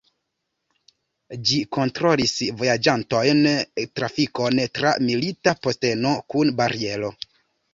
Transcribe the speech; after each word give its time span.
Ĝi 1.49 1.59
kontrolis 1.77 2.33
vojaĝantojn, 2.61 3.43
trafikon 3.99 4.63
tra 4.79 4.95
milita 5.11 5.55
posteno 5.67 6.17
kun 6.35 6.55
bariero. 6.63 7.15